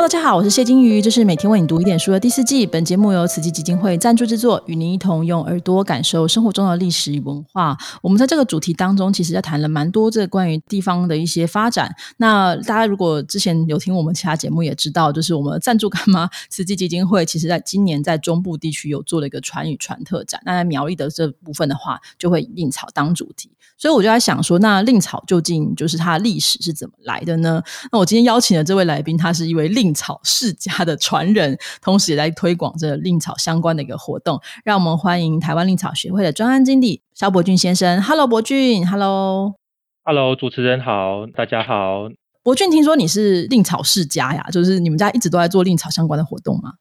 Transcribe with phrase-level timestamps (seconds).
[0.00, 2.66] 大家好，我是谢金鱼，这是每天为你读一点书的第四季。
[2.66, 7.76] 本节目由慈济基金会赞助制作，与您一同用耳朵感受生活中的历史与文化。
[8.02, 11.94] 我们在这个主题当中，其实在谈了蛮多这关于地方的一些发展。
[12.16, 20.40] 那大家如果之前有听我们其他节目，也知道，就是我们赞助干妈 慈济基金会，其实在今年在中部地区有做了一个传语传特展。
[20.46, 23.50] 那在苗栗的这部分的话，就会以令草当主题。
[23.76, 27.62] 所以我就在想说，那令草究竟就是它的历史是怎么来的呢？
[27.90, 34.40] 那我今天邀请的这位来宾，他是一位令草世家的传人，同时也在推广这令草相关的一个活动。
[34.64, 38.02] 让我们欢迎台湾令草学会的专案经理肖伯俊先生。
[38.02, 38.86] Hello，伯俊。
[38.88, 42.08] Hello，Hello，主持人好，大家好。
[42.42, 44.46] 伯俊，听说你是令草世家呀？
[44.50, 46.74] 就是你们家一直都在做令草相关的活动吗？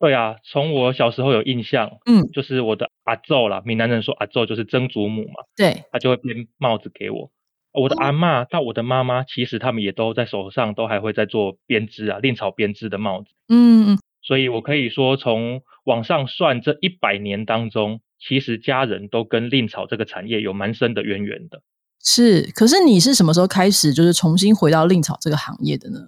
[0.00, 7.30] 对啊，从我小时候有印象，嗯，就是我的阿祖啦，闽南人说阿祖就是曾祖母嘛，对，他就会编帽子给我。
[7.72, 13.28] 我的阿妈到我的妈妈，其实他们也都在手上都还会在做编织啊，令草编织的帽子。
[13.48, 21.62] 嗯嗯，所以我可以说，从往上算这一百年当中，其实家人都跟令草这个产业有蛮深的渊源的。
[22.02, 25.98] 是，可是你是什么时候开始就是重新回到令草这个行业的呢？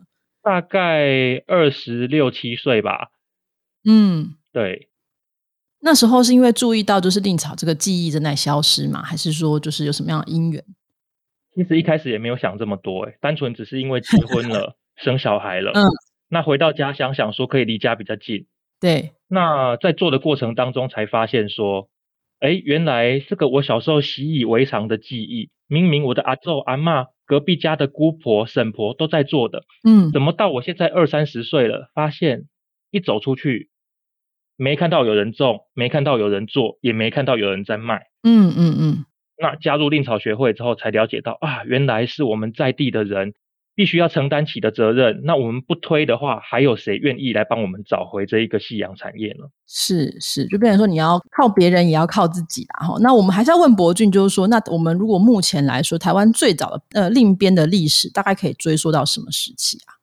[0.43, 3.11] 大概二十六七岁吧。
[3.85, 4.89] 嗯，对。
[5.81, 10.63] 那时候是因为注意到就是令草这个记忆正在消失嘛，还是说就是有什么样的因缘？
[11.55, 15.73] 其实一开始也没有想这么多，哎，单纯只是因为结婚了， 生小孩了。
[15.75, 15.83] 嗯。
[16.29, 18.47] 那回到家想想说可以离家比较近。
[18.81, 19.11] 对。
[19.29, 21.89] 那在做的过程当中才发现说，
[22.39, 32.45] 哎，原来这个我小时候习以为常的记忆，明明我的阿祖阿妈、隔壁家的姑婆婶婆都在做的，嗯，怎么到我现在二三十岁了，发现
[32.91, 33.71] 一走出去。
[34.57, 38.07] 没看到有人种，没看到有人做，也没看到有人在卖。
[38.23, 39.05] 嗯嗯嗯。
[39.41, 43.33] 那加入令草学会之后，才了解到啊，原来是我们在地的人
[43.75, 45.23] 必须要承担起的责任。
[45.25, 49.47] 那我们不推的话，还有谁愿意来帮我们找回这一个夕阳产业呢？
[49.67, 52.87] 是是，就变成说你要靠别人，也要靠自己啦。
[52.87, 59.97] 哈，那我们还是要问博俊，就是说，那我们如果目前来说，台湾最早的呃令编的历史，大概可以追溯到什么时期啊？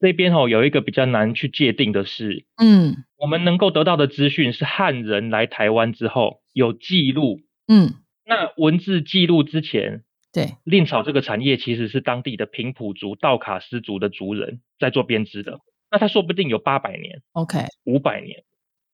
[0.00, 7.94] 这边哦，有一个比较难去界定的是，嗯，我们能够得到的资讯是汉人来台湾之后有记录，嗯，
[8.28, 10.02] 那文字记录之前，
[10.34, 18.44] 对，令草这个产业其实是当地的平埔族、道卡斯族的族人在做编织的，那他说不定有八百年，OK，五百年，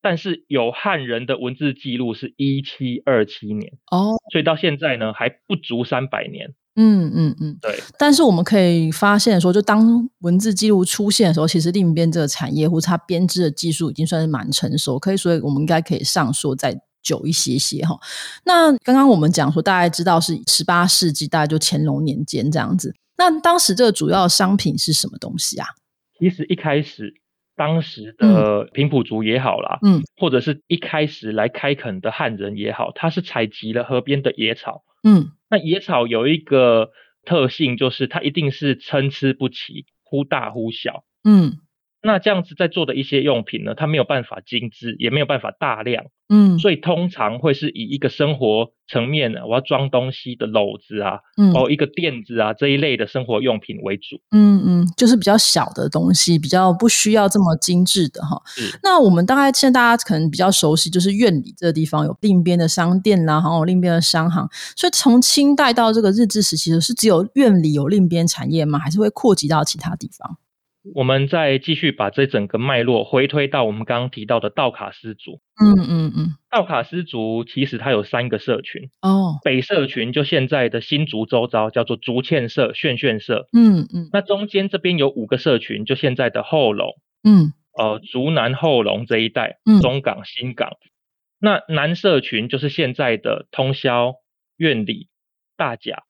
[0.01, 6.55] 但是有汉人的文字记录是一七二七年，哦，所以到现在呢还不足三百年。
[6.77, 7.73] 嗯嗯嗯，对。
[7.99, 17.97] 但是我们可以发现说，就当文字记录出现的时候，其实另一边这个产业或者它编织的技术已经算是蛮成熟，可以说我们应该可以上说再久一些些哈。
[18.45, 22.93] 那刚刚我们讲说，大概知道是十八世纪，大概就乾隆年间这样子。
[23.17, 25.67] 那当时这个主要商品是什么东西啊？
[26.19, 27.15] 其实一开始，
[27.55, 35.31] 当时的平埔族也好啦，嗯，或者是一开始来开垦的汉人也好，他是采集了河边的野草，嗯。
[35.49, 36.91] 那野草有一个
[37.25, 41.05] 特性，就是它一定是参差不齐，忽大忽小。
[41.23, 41.59] 嗯。
[42.05, 58.39] 那这样子在做的一些用品呢，它没有办法精致，也没有办法大量，嗯，所以通常会是以一个生活层面的，我要装东西的篓子啊，嗯，哦，一个垫子啊这一类的生活用品为主，嗯嗯，就是比较小的东西，比较不需要这么精致的哈。
[58.83, 68.79] 那我们大概现在大家可能比较熟悉，就是院里这个地方有另边的商店啦，然后另边的商行，所以从清代到这个日治时期，是只有院里有另边产业吗？
[68.79, 70.37] 还是会扩及到其他地方？
[70.93, 75.41] 我们再继续把这整个脉络回推到我们刚刚提到的道卡斯族。
[75.63, 78.91] 嗯嗯嗯，道卡斯族其实它有三个社群。
[79.01, 83.49] 哦，北社群就现在的新竹周遭叫做竹堑社、炫炫社。
[83.53, 86.91] 嗯嗯，那中间这边有五个社群，就现在的后龙。
[87.23, 90.73] 嗯，呃，竹南后龙这一带，中港、新港。
[91.41, 94.17] 那南社群就是现在的通宵、
[94.57, 95.09] 院里、
[95.57, 96.03] 大甲。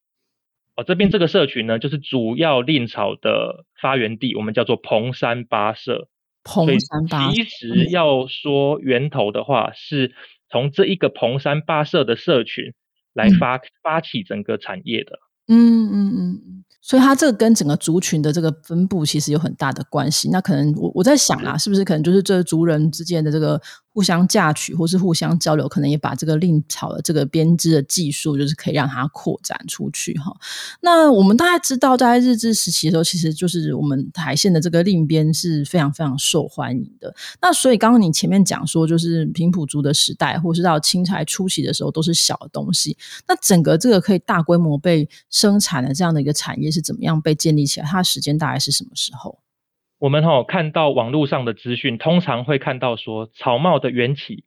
[0.77, 6.09] 哦，这边这个社群呢，就是主要令草的发源地，我们叫做蓬山八社。
[6.43, 10.13] 蓬山八，其实要说源头的话，是
[10.51, 12.75] 从这一个蓬山八社的社群
[13.15, 15.19] 来发发起整个产业的。
[15.47, 20.29] 嗯嗯嗯嗯，所以它这个跟整个族群的这个分布其实有很大的关系。
[20.31, 23.61] 那可能我我在想啊，是不是可能就是这族人之间的这个。
[23.95, 30.35] 互相嫁娶或是互相交流，可能也把这个令草的这个编织的技术，就是可以让它扩展出去哈。
[30.81, 37.15] 那我们大概知道，在日治时期的时候，其实就是我们台县的这个令编是非常非常受欢迎的。
[37.41, 42.97] 那所以刚刚你前面讲说，就是平埔族的时代，或是到清朝初期的时候，都是小的东西。
[43.29, 47.87] 那整个这个可以大规模被生产的这样的一个产业是怎么样被建立起来？
[47.87, 49.39] 它的时间大概是什么时候？
[49.99, 54.45] 我们哈看到网络上的资讯，通常会看到说草帽的缘起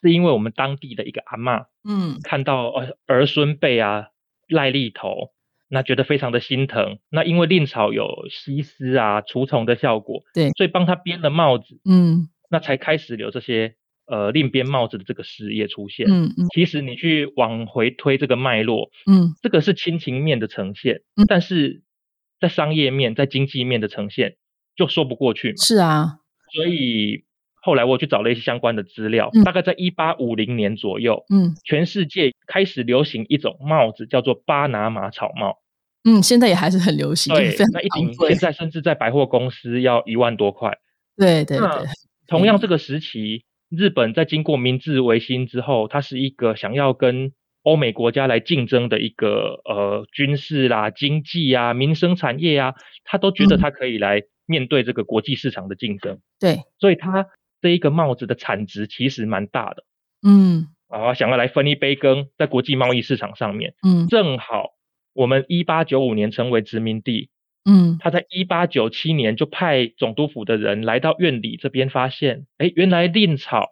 [0.00, 4.08] 是因为我们当地的一个阿妈，嗯，看到儿儿孙辈啊
[4.48, 5.32] 赖痢头，
[5.68, 6.98] 那觉得非常的心疼。
[7.10, 13.74] 那因为令草有吸湿啊除虫的效果，对，所以帮他编了帽子，嗯，那才开始有这些
[14.06, 16.06] 呃另编帽子的这个事业出现。
[16.08, 21.82] 嗯嗯，其实你去往回推这个脉络，嗯，这个是亲情面的呈现，但是
[22.40, 24.36] 在商业面、在经济面的呈现
[24.78, 25.56] 就说不过去嘛。
[25.58, 26.20] 是啊，
[26.54, 27.26] 所以。
[27.60, 35.58] 后来我去找了一些相关的资料，大概在一八五零年左右，嗯，全世界开始流行一种帽子，叫做巴拿马草帽。
[36.04, 40.78] 嗯，现在也还是很流行，对，那一顶现在甚至在百货公司要一万多块。
[41.16, 41.68] 对对对。
[42.28, 47.32] 同样这个时期，日本在经过明治维新之后，它是一个想要跟
[47.64, 52.74] 欧美国家来竞争的一个呃军事啦、经济啊、民生产业啊，
[53.04, 56.18] 他都觉得他可以来面对这个国际市场的竞争。
[56.40, 57.28] 对，所以它。
[57.60, 59.82] 这一个帽子的产值其实蛮大的，
[60.22, 64.74] 嗯，啊，想要来分一杯羹，在国际贸易市场上面，嗯，正好
[65.12, 67.30] 我们一八九五年成为殖民地，
[67.68, 73.70] 嗯，他在一八九七年就派总督府的人来到院里这边，发现，哎，原来令草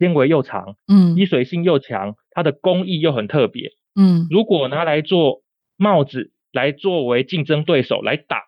[0.00, 5.44] 纤维又长，嗯，吸水性又强，它的工艺又很特别，嗯，如果拿来做
[5.76, 8.42] 帽子，来作为竞争对手来打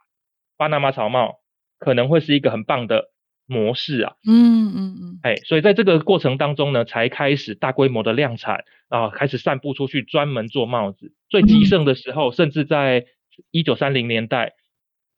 [0.57, 1.37] 巴拿马草帽，
[1.79, 3.11] 可能会是一个很棒的。
[3.47, 11.13] 模式啊，嗯嗯嗯，哎，所以在这个过程当中呢，才开始大规模的量产啊，开始散布出去，专门做帽子。
[11.29, 13.05] 最极盛的时候，甚至在
[13.51, 14.55] 一九三零年代，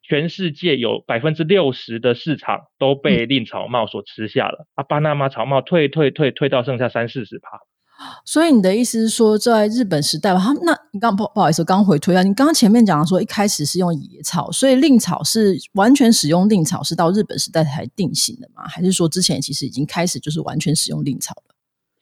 [0.03, 7.61] 全世界有百分之六十的市场都被令草帽所吃下了啊，巴拿马草帽退退退退到剩下三四十趴。
[8.23, 18.67] 所以你的意思是说，在日本时代吧，他那你刚不不好意思，刚回推啊，你刚刚前面讲说一开始是用野草，所以令草是完全使用令草是到日本时代才定型的吗？
[18.67, 21.55] 还是说之前其实已经开始就是完全使用令草了？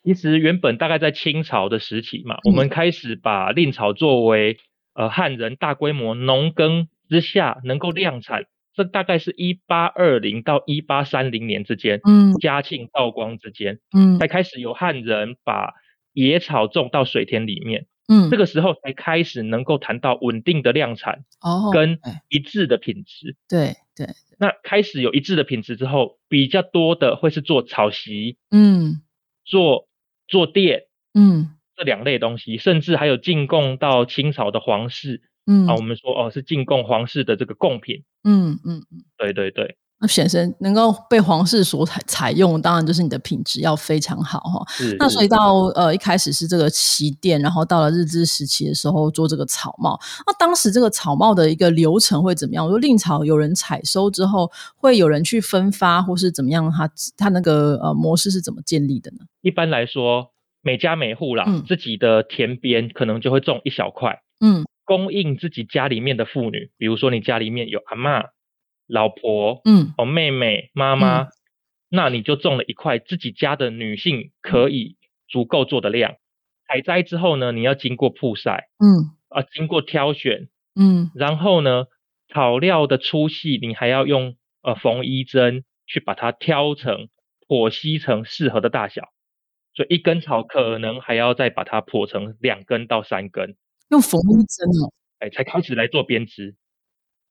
[0.04, 4.58] 其实原本大概在清朝的时期嘛，我们开始把令草作为
[4.94, 8.44] 呃汉人大规模农耕之下能够量产，
[8.74, 15.72] 这大概是一八二零到一八三零年之间，嗯，嘉庆道光之间，嗯，才开始有汉人把
[16.16, 23.36] 野草种到水田里面，嗯，这个时候才开始能够谈到稳定的量产哦，跟一致的品质。
[23.46, 24.06] 对对，
[24.38, 29.02] 那开始有一致的品质之后，比较多的会是做草席，嗯，
[29.44, 29.88] 做
[30.26, 39.76] 做垫，嗯，这两类东西，甚至还有进贡到清朝的皇室，嗯，啊，我们说哦是进贡皇室的这个贡品，嗯嗯嗯，对对对。
[39.98, 44.62] 那显身能够被皇室所采采用，当然就是你的品质要非常好哈。
[44.98, 49.98] 那所以到呃一开始是这个旗垫，然后到了日治时期的时候做这个草帽。
[50.26, 52.68] 那当时这个草帽的一个流程会怎么样？
[52.68, 56.70] 说令草有人采收之后，会有人去分发，或是怎么样？
[56.70, 59.24] 它它那个呃模式是怎么建立的呢？
[59.40, 68.24] 一般来说，每家每户啦，自己的田边可能就会种一小块，嗯，供应自己家里面的妇女，比如说你家里面有阿妈。
[68.86, 71.28] 老婆，嗯，哦，妹妹，妈妈，
[71.88, 74.96] 那你就种了一块自己家的女性可以
[75.28, 76.16] 足够做的量。
[76.68, 81.86] 采摘之后呢，你要经过曝晒，嗯，啊，经过挑选，嗯，然后呢，
[82.28, 87.08] 草料的粗细你还要用呃缝衣针去把它挑成
[87.46, 89.10] 剖析成适合的大小。
[89.74, 93.56] 所以一根草可能还要再把它剖成两根到三根，
[93.90, 96.56] 用缝衣针哦，哎，才开始来做编织。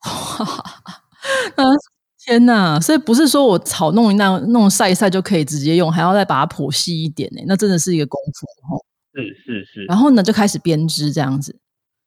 [1.56, 1.64] 啊
[2.26, 2.80] 天哪！
[2.80, 7.44] 所以不是说我草弄一那弄晒一晒就可以直接用，还要再把它剖细一点呢。
[7.46, 8.82] 那真的是一个功夫哦。
[9.14, 9.86] 是是是。
[9.86, 11.60] 然后呢，就开始编织这样子。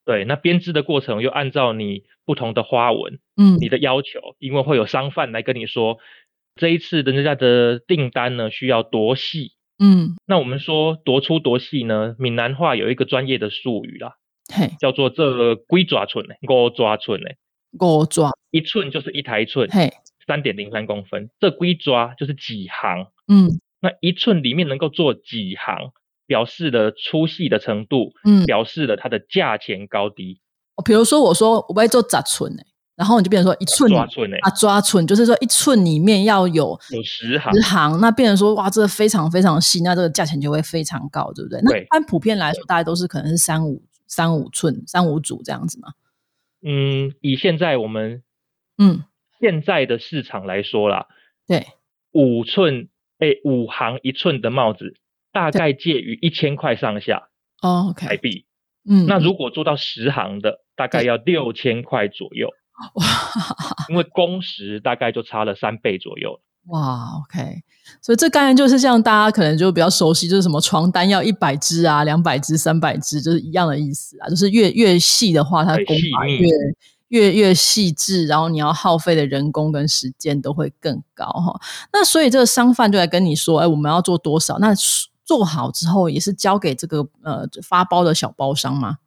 [0.05, 5.99] 对，那编织的过程又按照你不同的花纹，嗯，你的要求，因为会有商贩来跟你说，
[6.57, 12.17] 这一次人家的订单呢需要多细，嗯，那我们说多粗多细呢？
[12.19, 14.15] 闽南话有一个专业的术语啦，
[14.53, 17.29] 嘿，叫做这龟爪寸呢，五爪寸呢。
[17.73, 19.93] 五抓一寸就是一台寸，嘿，
[20.27, 21.31] 三点零三公分。
[21.39, 25.93] 这龟抓就是几行，嗯，那一寸里面能够做几行，
[26.27, 30.41] 表示的粗细的程度，嗯，表示了它的价钱高低。
[30.77, 41.61] 哦，比如说我说我会做扎寸诶，然后你就变成说一寸抓寸诶，啊抓寸就是说一寸里面要有有十行，十行，那变成说哇，这个非常非常细，那这个价钱就会非常高，对不对？
[41.63, 45.89] 那按普遍来说，大家都是可能是三五三五寸、三五组这样子嘛。
[46.62, 48.23] 嗯，以现在我们
[48.77, 49.05] 嗯
[49.41, 51.07] 现在的市场来说啦，
[51.47, 51.67] 对，
[52.12, 52.88] 五寸
[53.19, 54.95] 哎五行一寸的帽子，
[55.33, 57.29] 大概介于一千块上下
[57.62, 58.47] 哦台币。
[58.88, 62.49] 嗯，那如果做到十行的，大概要六千块左右。
[62.95, 63.05] 哇，
[63.88, 66.41] 因为工时大概就差了三倍左右。
[66.69, 67.63] 哇，OK，
[68.01, 74.29] 所以这概念就是像大家可能就比较熟悉，就是什么床单要一百只啊、两百只、三百只，就是一样的意思啊。
[74.29, 76.47] 就是越越细的话，它工法越
[77.09, 81.59] 越越细致，然后你要耗费的人工跟时间都会更高哈。
[81.91, 84.59] 那所以这个商贩就来跟你说，哎，我们要做多少？
[84.59, 84.75] 那
[85.25, 88.99] 做好之后也是交给这个呃发包的小包商吗？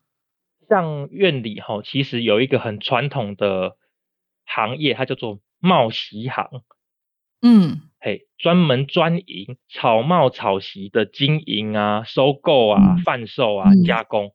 [0.68, 3.75] 像院里哈，其实有一个很传统的
[4.46, 6.48] 行业，它叫做帽席行。
[7.41, 14.31] 嗯，嘿，专门专营草帽草席的经营啊、收购啊、贩售啊、加工。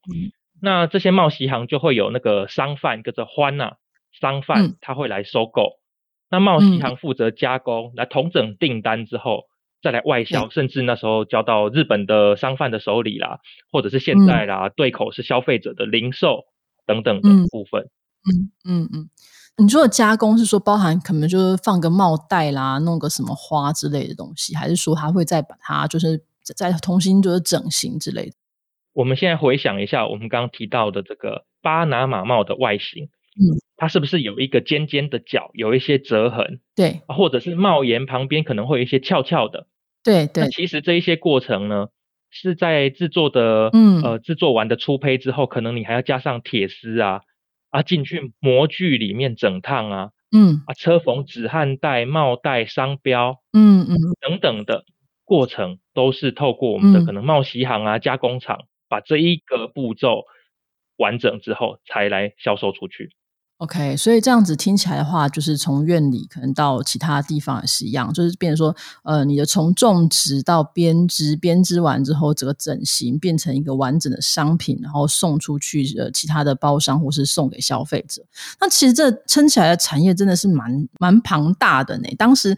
[0.60, 3.74] 那这些帽席行就会有那个商贩跟着欢呐，
[4.12, 5.78] 商贩他会来收购，
[6.30, 9.44] 那帽席行负责加工，来统整订单之后
[9.82, 13.38] 再来外销，甚至那时候交到日本的商贩的手里啦，
[13.70, 16.44] 或者是现在啦对口是消费者的零售
[16.86, 17.82] 等等的部分。
[18.24, 19.10] 嗯嗯嗯。
[19.62, 28.32] 你说的加工是说包含可能就是放个帽带啦，弄个什么花之类的东西，还是说他会再把它就是再重新就是整形之类的？
[28.92, 33.04] 我们现在回想一下，我们刚刚提到的这个巴拿马帽的外形，
[33.40, 36.60] 嗯，它是不是有一个尖尖的角，有一些折痕？
[36.74, 39.66] 对，或者是帽檐旁边可能会有一些翘翘的？
[40.04, 40.48] 对对。
[40.50, 41.88] 其实这一些过程呢，
[42.30, 47.22] 是在制作的，嗯呃，制作完的粗胚之后，可能你还要加上铁丝啊。
[47.70, 54.84] 啊，进去模具里面整烫啊，嗯，啊，车缝止汗带、帽带、商标，嗯嗯，等等的
[55.24, 60.24] 过程，都是透过我们的可能帽席行啊、加工厂，把这一个步骤
[60.96, 63.10] 完整之后，才来销售出去。
[63.58, 78.22] OK，所以这样子听起来的话，就是从院里可能到其他地方也是一样，就是变成说，呃，你的从种植到编织，编织完之后，整个整形变成一个完整的商品，然后送出去呃其他的包商或是送给消费者。
[78.60, 82.08] 那其实这撑起来的产业真的是蛮蛮庞大的呢。
[82.18, 82.54] 当时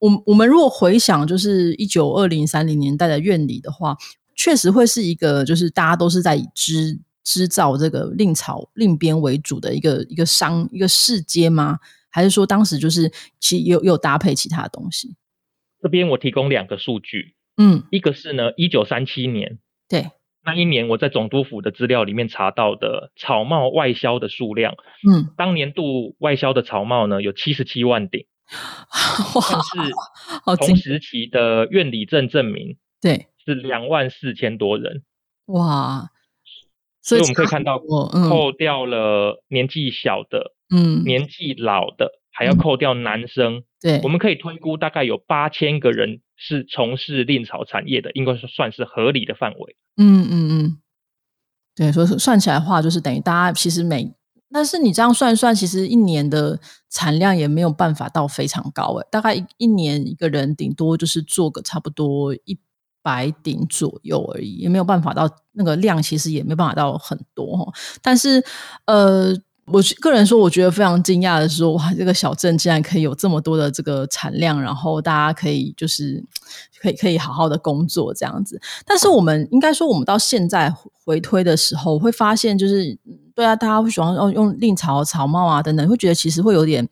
[0.00, 3.96] 我我们如果回想，就是一九二零三零年代的院里的话，
[4.34, 6.98] 确实会是一个就是大家都是在以织。
[7.22, 11.78] 织造这个令草令编为主的一个一个商一个市街吗？
[12.12, 13.08] 还是说当时就是
[13.38, 15.14] 其实有有搭配其他东西？
[15.80, 19.58] 这边我提供两个数据，嗯，一个是呢，一九三七年，
[19.88, 20.10] 对，
[20.44, 24.74] 那一年我在总督府的资料里面查到的草帽外销的数量，
[25.08, 28.26] 嗯，当年度外销的草帽呢有七十七万顶，
[29.36, 35.04] 哇是同时期的院里证证明，对，是两万四千多人，
[35.46, 36.10] 哇。
[37.02, 49.76] 所以我们可以看到，扣掉了年纪小的，嗯，年纪老的，还要扣掉男生，对，我们可以推估大概有八千个人是从事令草产业的，应该是算是合理的范围。
[49.96, 50.78] 嗯嗯嗯，
[51.74, 54.12] 对，所以算起来的话，就是等于大家其实每，
[54.52, 62.58] 但是你这样算算，其实一年的产量也没有办法到非常高诶，大概一一年一个人顶多就是做个差不多一。
[63.02, 67.72] 百顶左右而已，也没有办法到那个量，其实也没办法到很多哈。
[68.02, 68.44] 但是，
[68.84, 69.34] 呃，
[69.66, 76.22] 我个人说，我觉得非常惊讶的是说，哇，这个小镇竟然可以有这么多的这个产量，然后大家可以就是
[76.82, 78.60] 可以可以好好的工作这样子。
[78.84, 80.70] 但是，我们应该说，我们到现在
[81.04, 82.98] 回推的时候，会发现就是，
[83.34, 86.86] 对啊，大家会喜欢用用令草草帽啊等等，会觉得其实会有点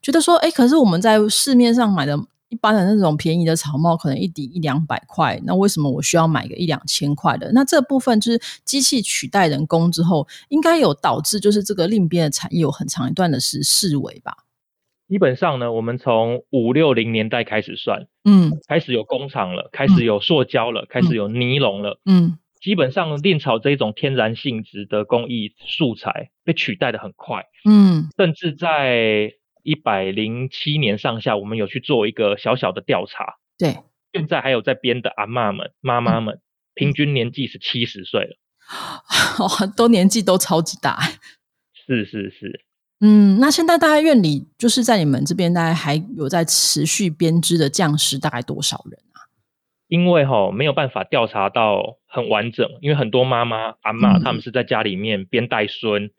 [0.00, 2.18] 觉得说，哎，可是我们在市面上买的。
[2.52, 7.50] 一般的那种便宜的草帽，可能一顶一两百块，那为什么我需要买个一两千块的？
[7.52, 14.36] 那这部分就是机器取代人工之后，应该有导致就是这个另边的产业有很长一段的是视为吧？
[15.08, 29.32] 基本上呢，我们从五六零年代开始算，嗯，开始有工厂了，开始有塑胶了，开始有尼龙了，嗯，基本上炼草这种天然性质的工艺素材被取代的很快，嗯，甚至在。
[29.62, 33.36] 一百零七年上下，我们有去做一个小小的调查。
[33.56, 33.78] 对，
[34.12, 36.40] 现在还有在编的阿妈们、妈妈们，
[36.74, 38.36] 平均年纪是七十岁了，
[39.76, 40.98] 都年纪都超级大。
[41.72, 42.64] 是是是，
[43.00, 49.30] 嗯，那现在大概院里就是在你们这边，大概还有在持续编织的匠师，大概多少人啊？
[49.86, 56.10] 因为哈没有办法调查到很完整，因为很多妈妈、阿妈他们是在家里面边带孙，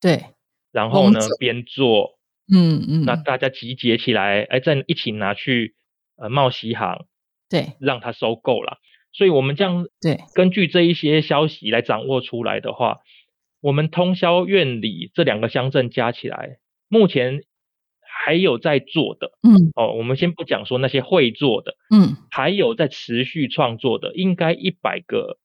[0.00, 0.26] 对，
[0.70, 2.19] 然后呢边做。
[2.52, 5.74] 嗯嗯，那大家集结起来，哎，再一起拿去
[6.16, 7.06] 呃茂席行，
[7.48, 8.78] 对，让他收购了。
[9.12, 12.98] 所以，我们这样对，根据这一些消息来掌握出来的话，
[13.60, 17.42] 我们通宵院里这两个乡镇加起来，目前
[18.00, 25.38] 还有在做的，嗯，哦，我们先不讲说那些会做的，嗯，还有在持续创作的，应该一百个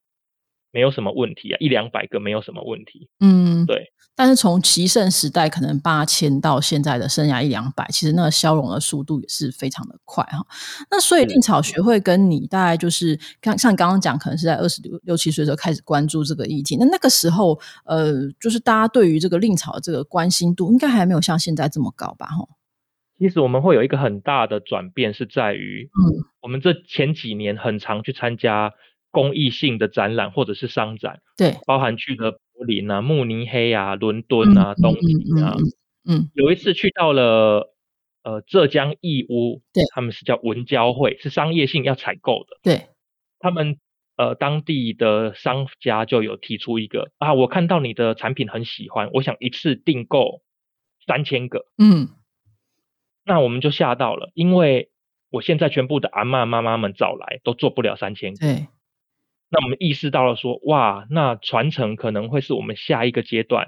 [0.75, 3.07] 没有什么问题啊，一两百个没有什么问题。
[3.21, 3.93] 嗯，对。
[4.13, 10.45] 但是从齐盛时代可能八千到现在的生涯一两百，其实那个消融的速度也是非常的快哈。
[10.91, 16.75] 那所以令草学会跟你大概就是刚像刚刚讲，可能是在二十六六七岁的时候开始关注这个议题。
[16.77, 22.25] 那那个时候，呃，就是大家对于这个令草的这个关心度，应该还没有像现在这么高吧？
[22.27, 22.45] 哈。
[23.17, 28.73] 其实我们会有一个很大的转变，是在于，嗯，我们这前几年很常去参加
[29.15, 32.39] 公益性的展览或者是商展，对，包含去的。
[32.57, 35.57] 柏林啊，慕尼黑啊，伦敦啊，东京啊，
[36.07, 37.75] 嗯，有一次去到了
[38.23, 42.87] 呃浙江义乌，对，他们是叫文交会，是商业性要采购的，对，
[43.39, 43.77] 他们
[44.15, 50.41] 呃当地的商家就有提出一个啊，我看到你的产品很喜欢，我想一次订购
[51.05, 52.07] 三千个，嗯，
[53.25, 54.91] 那我们就吓到了，因为
[55.29, 58.67] 我现在全部的阿妈妈妈们找来都做不了三千个，对。
[59.49, 63.67] 那我们意识到了，说哇，那传承可能会是我们下一个阶段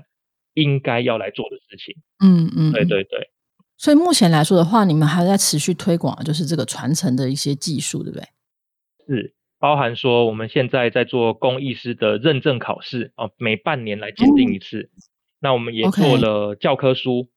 [0.53, 1.95] 应该要来做的事情。
[2.23, 3.29] 嗯嗯，对对对。
[3.77, 8.25] 所以目前来说的话，你们还在持续推广，就是这个传承的一些技术，对不对？
[9.05, 14.89] 是，包含说我们现在在做工艺师的认证考试哦，每半年来鉴定一次。
[15.39, 17.29] 那我们也做了教科书，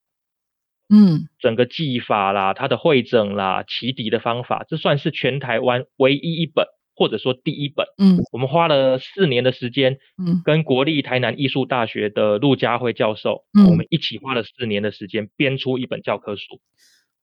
[0.88, 6.66] 嗯，整个技法啦，它的会诊啦，起底的方法，这算是全台湾唯一一本。
[7.00, 16.60] 或者说第一本，嗯，我们花了四年的时间，嗯，跟国立台南艺术大学的陆家辉教授，嗯，我们一起花了四年的时间编出一本教科书，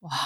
[0.09, 0.17] 哇。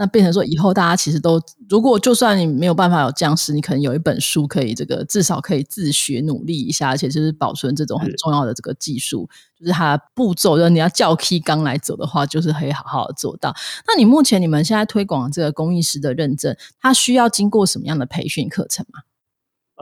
[0.00, 13.52] 那变成说，以后大家其实都，如果就算你没有办法有匠师，你可能有一本书可以这个至少可以自学努力一下，而且就是保存这种很重要的这个技术，就是它步骤，就是你要教 K 刚来走的话，就是可以好好的做到。
[13.88, 19.00] 那你目前你们现在推广这个工艺师的认证，它需要经过什么样的培训课程吗？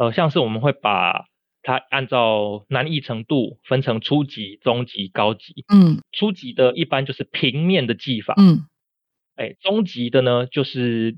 [0.00, 1.26] 呃，像是我们会把
[1.62, 5.66] 它按照难易程度分成初级、中级、高级。
[5.70, 8.32] 嗯，初级的一般就是平面的技法。
[8.38, 8.64] 嗯。
[9.36, 11.16] 哎，中级的呢，就是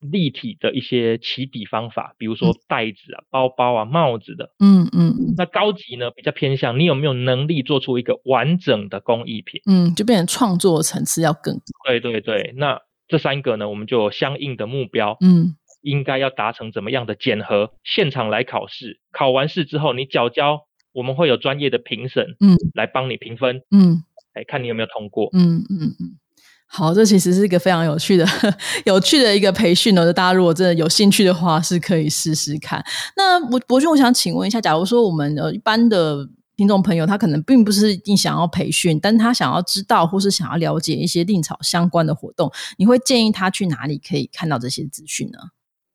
[0.00, 4.50] 立体的一些起底方法，比如说袋子啊、包包啊、帽子的。
[4.58, 5.34] 嗯嗯。
[5.36, 9.62] 那高级呢，比较偏向你有没有能力做出一个完整的工艺品？
[9.66, 11.62] 嗯，就变成创作层次要更高。
[11.86, 15.16] 对对对，那这三个呢，我们就有相应的目标。
[15.20, 17.72] 嗯，应该要达成怎么样的检核？
[17.84, 23.62] 现场来考试，考完试之后你缴交，我们会有专业的评审，嗯，来帮你评分。
[23.70, 24.02] 嗯，
[24.34, 25.30] 哎，看你有没有通过。
[25.32, 26.18] 嗯嗯嗯。
[26.76, 28.26] 好，这其实是一个非常有趣的、
[28.84, 30.04] 有趣的一个培训呢。
[30.04, 32.84] 就大家如果真的有兴趣的话，是可以试试看。
[33.16, 45.38] 那我博君，我想请问一下，假如说我们呃一般的听众朋友，他可能并不是一定想要培训，但他想要知道或是想要了解一些令草相关的活动，你会建议他去哪里可以看到这些资讯呢？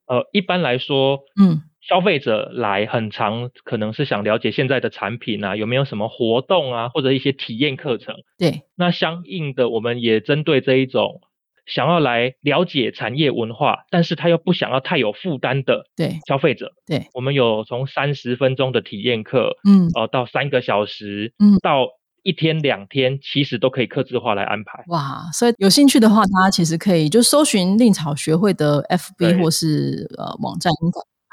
[0.08, 1.62] 呃，一般来说，嗯。
[1.82, 8.16] 消费者来很长，可能是想了解现在的产品啊，有没有什么活动啊，或者一些体验课程。
[8.38, 11.22] 对，那相应的，我们也针对这一种
[11.66, 16.74] 想要来了解产业文化，但是他又不想要太有负担的对消费者。
[16.86, 21.88] 对，我们有从三十分钟的体验课，嗯，哦，到三个小时，嗯，到
[22.24, 24.84] 一天两天，其实都可以克制化来安排。
[24.88, 30.70] 哇，所以有兴趣的话，大家其实可以就搜寻令草学会的 FB 或是呃网站。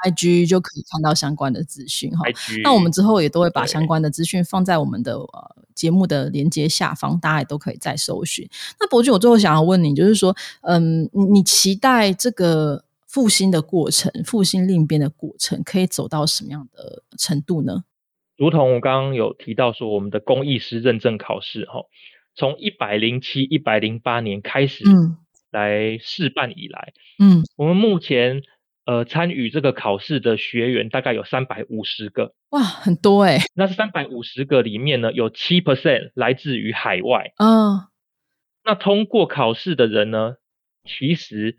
[0.05, 2.23] I G 就可以看到相关的资讯哈，
[2.63, 8.47] 那我们之后也都会把相关的资讯放在我们的呃节目的连接下方，大家也都可以再搜寻。
[8.79, 17.83] 那博君，我最后想要问你，就是说，嗯，你你期待这个复兴的过程，复兴另变的过程，可以走到什么样的程度呢？
[18.37, 21.81] 如同我刚刚有提到说，我们的公艺师认证考试哈，
[22.35, 24.83] 从一百零七、一百零八年开始
[25.49, 28.43] 来试办以来，嗯，我们目前。
[28.87, 33.37] 呃，参与这个考试的学员大概有三百五十个，哇，很多哎。
[33.53, 37.33] 那是三百五十个里面呢，有七 percent 来自于海外。
[37.35, 37.81] 嗯，
[38.63, 40.35] 那通过考试的人呢，
[40.85, 41.57] 其实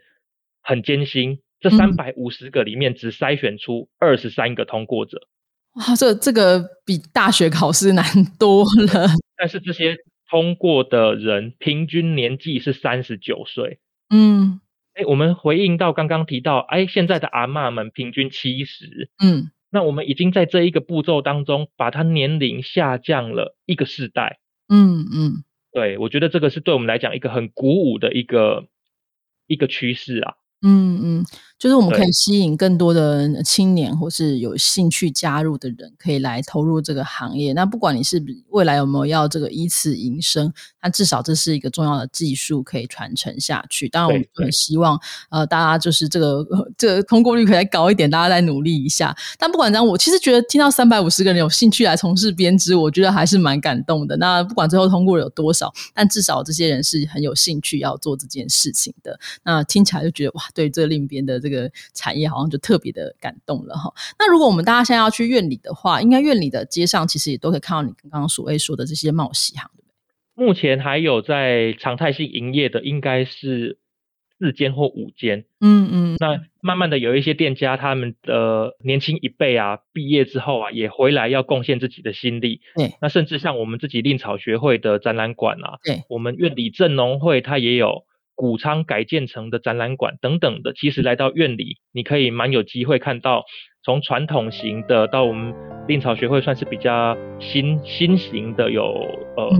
[0.62, 1.40] 很艰辛。
[1.60, 5.28] 这三百五十个里面只筛选出二十三个通过者。
[5.74, 8.04] 哇，这这个比大学考试难
[8.38, 9.06] 多了。
[9.36, 9.98] 但是这些
[10.30, 13.80] 通过的人平均年纪是三十九岁。
[14.08, 14.60] 嗯。
[14.98, 28.66] 哎，我们回应到刚刚提到，哎，现在的阿嬷们平均七十，嗯，那我们已经在这一个步骤当中，把他年龄下降了一个世代，嗯嗯，对，我觉得这个是对我们来讲一个很鼓舞的一个
[29.46, 30.34] 一个趋势啊。
[30.66, 31.24] 嗯嗯，
[31.58, 37.52] 就是我们可以吸引更多的青年或是有兴趣加入的人，可以来投入这个行业。
[37.52, 43.88] 那不管你是未来有没有要这个以此营生，那至少这是一个重要的技术可以传承下去。
[43.88, 44.98] 当然，我们很希望
[45.30, 46.46] 呃大家就是这个
[46.78, 49.16] 这个通过率可以再高一点，大家再努力一下。
[49.36, 54.16] 但不管怎样，我其实觉得听到三百五十个人有兴趣来从事编织，我觉得还是蛮感动的。
[54.18, 59.18] 那不管最后通过有多少，但至少这些人是很有兴趣要做这件事情的。
[59.42, 63.92] 那听起来就觉得哇，对这个另边的这个产业好像就特别的感动了哈。
[64.18, 70.46] 那如果我们大家现在要去院里的话，应该院里的街上其实也都可以看到你刚刚所谓说的这些冒喜行，对不对？
[70.46, 73.78] 目前还有在常态性营业的，应该是
[74.38, 75.44] 四间或五间。
[75.60, 76.16] 嗯嗯。
[76.18, 82.60] 那慢慢的有一些店家，他们的年轻一辈啊，毕业之后啊，也回来要贡献自己的心力。
[82.76, 82.94] 对。
[83.00, 88.04] 那甚至像我们自己令草学会的展览馆啊，对，我们院里正农会它也有。
[88.38, 93.42] 谷仓改建成的展览馆等等的，其实来到院里，你可以蛮有机会看到，
[93.84, 95.52] 从传统型的到我们
[95.88, 98.84] 令草学会算是比较新新型的，有
[99.36, 99.50] 呃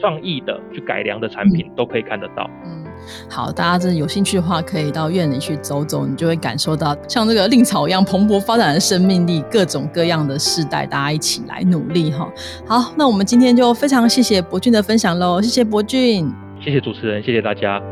[0.00, 2.48] 创意的去改良的产品，都可以看得到。
[2.64, 2.86] 嗯，
[3.28, 12.32] 好，大家真的有兴趣的话，可以到院里去走走，你就会感受到像这个令草一样蓬勃发展的生命力，各种各样的世代，大家一起来努力哈。
[12.64, 16.24] 好，那我们今天就非常谢谢博俊的分享喽，谢谢博俊，
[16.60, 17.82] 谢谢主持人，谢谢大家。